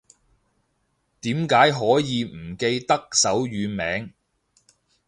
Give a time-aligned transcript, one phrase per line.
[1.21, 4.11] 點解可以唔記得手語名